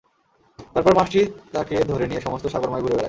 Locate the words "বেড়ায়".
2.89-2.99